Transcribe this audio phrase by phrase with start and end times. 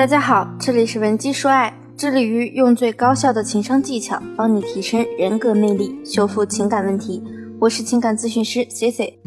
[0.00, 7.22] 大家好，这里是文姬说爱，致力于用最高效的情商技巧帮你提升人格魅力，修复情感问题。
[7.58, 9.20] 我是情感咨询师 C C。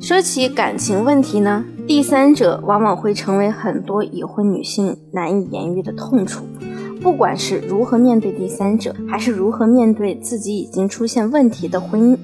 [0.00, 6.44] 说起感情问题呢，第三者往往会成为很多已婚女性难以言喻的痛处。
[7.02, 12.16] 不管是如何面对第三者，还是如何面对自己已经出现问题的婚姻，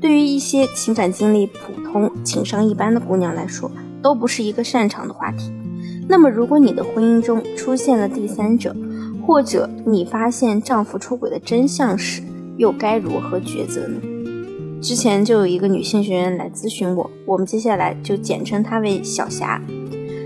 [0.00, 5.52] 对于一些情感经历普通、情商一般的姑娘来说，都不是一个擅长的话题。
[6.08, 8.74] 那么，如果你的婚姻中出现了第三者，
[9.26, 12.22] 或者你发现丈夫出轨的真相时，
[12.56, 14.00] 又该如何抉择呢？
[14.80, 19.60] 之前就有一个女性学员来咨询我，我们接下来就简称她为小霞。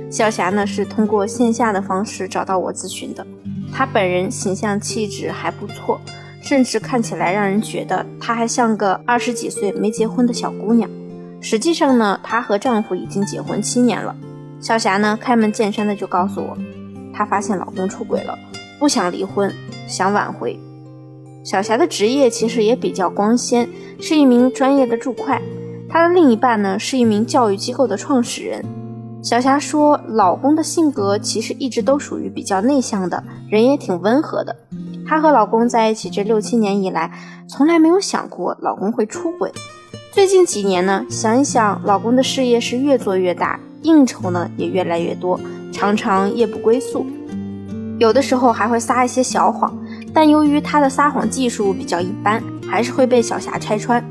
[0.08, 3.26] 小霞呢是通过线下的方式找到我咨询的，
[3.72, 6.00] 她本人形象气质还不错，
[6.44, 10.88] 甚至看起来让人觉得她还像个二十几岁没结婚的小姑娘。
[11.40, 14.14] 实际上呢，她和丈夫已经结婚七年了。
[14.60, 16.56] 小霞呢，开门见山的就告诉我，
[17.14, 18.38] 她发现老公出轨了，
[18.78, 19.50] 不想离婚，
[19.88, 20.58] 想挽回。
[21.42, 25.40] 小霞的职业其实也比较光鲜，是一名专业的注会。
[25.88, 28.62] 她的另一半呢，是一名教育机构的创始人。
[29.22, 34.54] 小霞说，老公的性格其实一直都属于比较内向的，人也挺温和的。
[35.14, 37.08] 她和老公在一起这六七年以来，
[37.46, 39.52] 从来没有想过老公会出轨。
[40.10, 43.60] 最近几年呢，想一想，老公的事业是越做越大。
[43.82, 45.38] 应酬呢也越来越多，
[45.70, 47.06] 常常夜不归宿，
[47.96, 49.78] 有的时候还会撒一些小谎，
[50.12, 54.04] 但由于他的撒谎技术比较一般，还是会被小霞拆穿。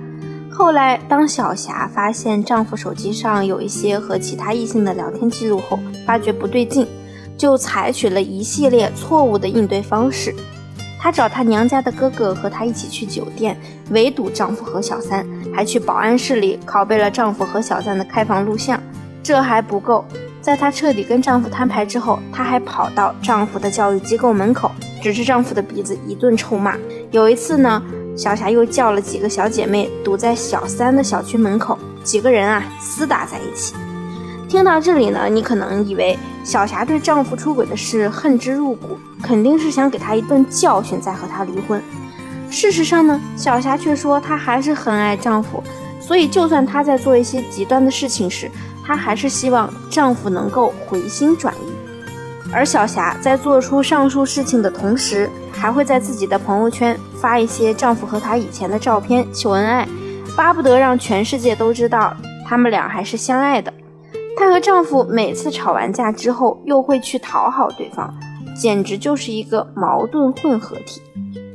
[0.50, 6.88] 后来，当小霞发现丈夫手机上有一些和其他异性的聊天记录后，发觉不对劲，
[7.38, 10.34] 就采取了一系列错误的应对方式。
[11.04, 13.60] 她找她娘家的哥哥和她一起去酒店
[13.90, 18.82] 围堵丈夫和小三，还去保安室里拷贝了丈夫和小三的开房录像。
[19.22, 20.06] 这还不够，
[20.42, 26.78] 在她彻底跟丈夫摊牌之后，她还跑到丈夫的教育机构门口，指着丈夫的鼻子一顿臭骂。
[27.12, 27.84] 有一次呢，
[28.16, 33.74] 小霞又叫了几个小姐妹堵在小三的小区门口，几个人啊厮打在一起。
[34.54, 41.82] 听到这里呢，你可能以为小霞对丈夫出轨的事恨之入骨，肯定是想给他一顿教训再和他离婚。
[42.52, 45.64] 事实上呢，小霞却说她还是很爱丈夫，
[46.00, 48.48] 所以就算她在做一些极端的事情时，
[48.86, 51.74] 她还是希望丈夫能够回心转意，
[52.54, 59.88] 而小霞在做出上述事情的同时，还会在自己的朋友圈发一些丈夫和她以前的照片秀恩爱，
[60.38, 62.16] 巴不得让全世界都知道
[62.46, 63.74] 他们俩还是相爱的。
[64.36, 68.14] 她和丈夫每次吵完架之后，又会去讨好对方，
[68.60, 71.02] 简直就是一个矛盾混合体。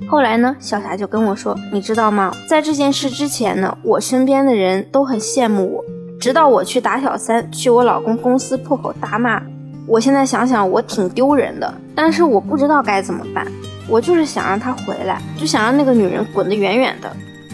[0.09, 2.33] 后来呢，小霞就跟我说：“你知道吗？
[2.49, 5.85] 在这件事之前呢，我身边的人都很羡慕我。”
[6.19, 9.41] 直到我去打小三，去我老公公司破口大骂，
[9.87, 13.47] 我现在想想我挺丢人的，但是我不知道该怎么办。
[13.89, 17.11] 我就是想让他回来，就想让那个女人滚得远远的。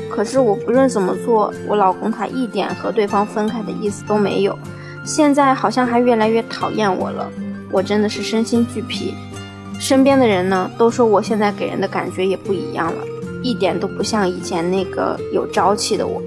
[0.09, 4.57] 可是我不论怎么做，我老公他一点和对方分开的意思都没有，
[5.05, 7.31] 现在好像还越来越讨厌我了。
[7.71, 9.15] 我真的是身心俱疲，
[9.79, 13.03] 身边的人呢都说我现在给人的感觉也不一样了，
[13.43, 16.23] 一点都不像以前那个有朝气的我。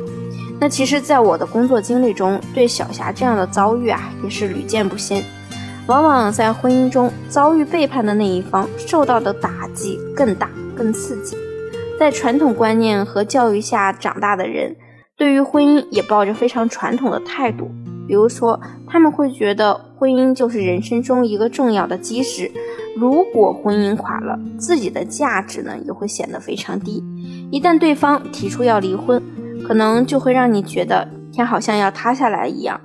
[0.59, 5.23] 那其实，在我的工作经历中，对小霞这样的遭遇啊，也是屡见不鲜。
[5.85, 11.37] 往往在婚姻中遭遇背叛的那一方，受到的打击更大、更刺激。
[11.97, 14.75] 在传统观念和教育下长大的人，
[15.15, 17.71] 对于婚姻也抱着非常传统的态度。
[18.07, 22.49] 比如说，他们会觉得婚姻就是人生中一个重要的基石，
[22.95, 27.03] 如果婚姻垮了，自己的价值呢也会显得非常低。
[27.51, 29.21] 一旦对方提出要离婚，
[29.67, 32.79] 可能就会让你觉得天好像要塌下来一样，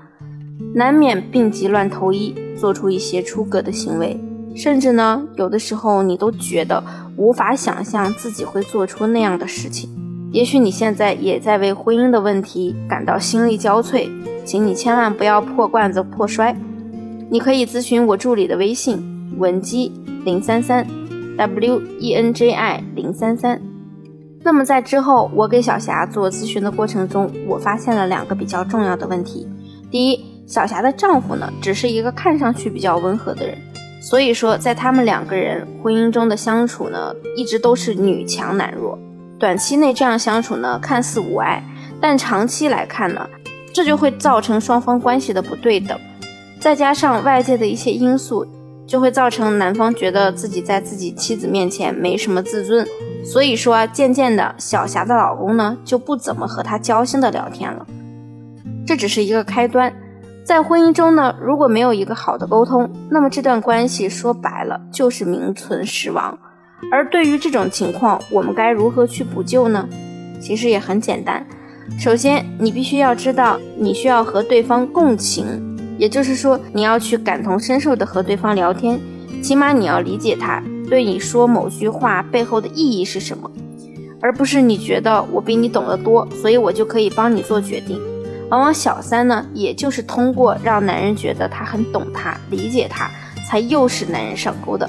[0.74, 4.18] 难免病急乱投医，做出一些出格的行为，
[4.56, 6.82] 甚至呢，有的时候你都觉得
[7.16, 9.88] 无法想象自己会做出那样的事情。
[10.32, 14.08] 也许你现在也在为婚姻的问题感到心力交瘁，
[14.46, 16.56] 请你千万不要破罐子破摔。
[17.30, 19.92] 你可以咨询我助理的微信文姬
[20.24, 20.86] 零三三
[21.36, 23.60] ，W E N J I 零三三。
[24.42, 29.46] 那么在之后，我给小霞做咨询的过程中，我发现了两个比较重要的问题。
[29.90, 33.56] 第一，小霞的丈夫呢，只是一个看上去比较温和的人，
[34.00, 38.98] 所以说在他们两个人婚姻中的相处呢，一直都是女强男弱。
[39.42, 41.60] 短期内这样相处呢，看似无碍，
[42.00, 43.28] 但长期来看呢，
[43.74, 45.98] 这就会造成双方关系的不对等，
[46.60, 48.46] 再加上外界的一些因素。
[48.86, 52.86] 就会造成男方觉得自己在自己妻子面前没什么自尊，
[53.24, 57.86] 所以说渐渐的，小霞的老公呢就不怎么和她交心的聊天了。
[58.86, 59.92] 这只是一个开端，
[60.44, 66.38] 在婚姻中呢，如果没有一个好的沟通，那么这段关系说白了就是名存实亡。
[66.90, 69.88] 而对于这种情况，我们该如何去补救呢？
[70.40, 71.46] 其实也很简单。
[71.98, 75.44] 首先，你必须要知道，你需要和对方共情，
[75.98, 79.00] 也就是说，你要去感同身受的和对方聊天，
[79.42, 83.50] 起码你要理解他对你说某句话背后的意义是什么，
[84.20, 88.00] 而不是你觉得我比你懂得多，所以我就可以帮你做决定。
[88.50, 93.10] 往往小三呢，也就是通过让男人觉得他很懂他、理解他，
[93.48, 94.88] 才诱使男人上钩的。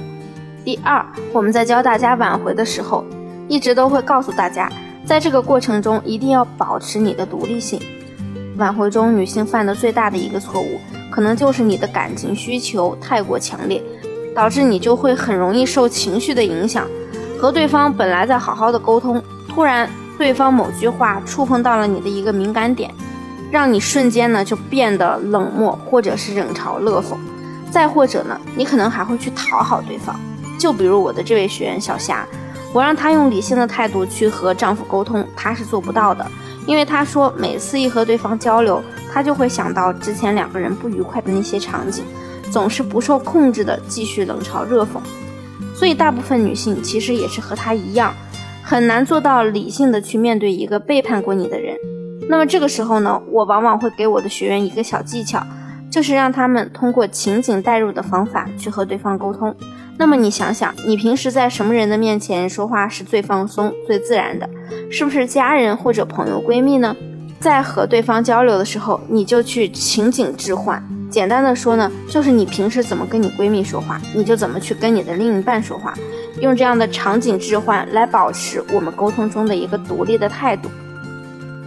[0.63, 3.03] 第二，我们在教大家挽回的时候，
[3.49, 4.71] 一直都会告诉大家。
[5.05, 7.77] 在这个过程中，一定要保持你的独立性。
[8.55, 10.79] 挽回中，女性犯的最大的一个错误，
[11.11, 13.83] 可能就是你的感情需求太过强烈，
[14.33, 16.87] 导致你就会很容易受情绪的影响。
[17.37, 22.89] 和对方本来在好好的沟通，突然对方某句话触碰到了你的一个敏感点，
[23.51, 27.17] 让你瞬间呢就变得冷漠，或者是冷嘲热讽。
[27.69, 30.17] 再或者呢，你可能还会去讨好对方。
[30.59, 32.27] 就比如我的这位学员小霞。
[32.73, 36.25] 我让她用理性的态度去和丈夫沟通，她是做不到的，
[36.65, 42.03] 因为她说每次一和对方交流，她就会想到之前两个人不愉快的那些场景，
[42.51, 44.99] 总是不受控制的继续冷嘲热讽。
[45.75, 48.11] 所以大部分女性其实也是和她一样，
[48.63, 51.77] 很难做到理性的去面对一个背叛过你的人。
[52.27, 55.45] 那么这个时候呢，我往往会给我的学员一个小技巧，
[55.91, 59.55] 就是让他们通过情景代入的方法去和对方沟通。
[59.97, 64.49] 那么你想想，你平时在什么人的面前说话是最放松、最自然的？
[64.89, 66.95] 是不是家人或者朋友、闺蜜呢？
[67.39, 70.81] 在和对方交流的时候，你就去情景置换。
[71.09, 75.93] 简单的说呢，就是你平时怎么跟你闺蜜说话，你就怎么去跟你的另一半说话，
[76.41, 80.69] 用这样的场景置换来保持我们沟通中的一个独立的态度。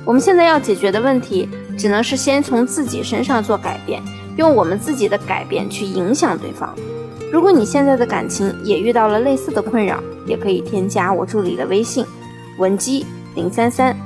[0.05, 4.03] 我们现在要解决的问题，只能是先从自己身上做改变，
[4.37, 6.75] 用我们自己的改变去影响对方。
[7.33, 12.05] 如果你现在的感情也遇到了类似的困扰，也可以添加我助理的微信
[12.59, 13.97] 文姬零三三，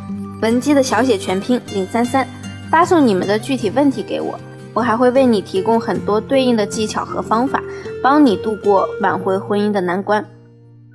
[0.40, 2.26] 文姬的小写全拼零三三，
[2.70, 4.38] 发送你们的具体问题给我，
[4.72, 7.62] 我还会为你提供很多对应的技巧和方法，
[8.02, 10.26] 帮你度过挽回婚姻的难关。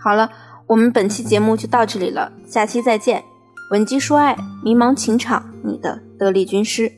[0.04, 0.30] 好了，
[0.68, 3.24] 我们本期节目就到这里了，下期再见。
[3.72, 6.92] 文姬说爱，迷茫情场，你的得力军师。